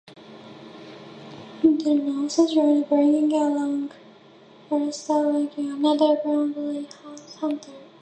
[1.77, 3.91] DeLuna also joined, bringing along
[4.67, 6.87] Callista Larkadia, another bounty
[7.39, 7.71] hunter.